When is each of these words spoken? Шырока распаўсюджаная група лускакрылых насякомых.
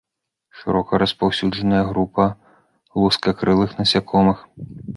Шырока 0.61 0.99
распаўсюджаная 1.03 1.83
група 1.91 2.25
лускакрылых 3.03 3.79
насякомых. 3.81 4.37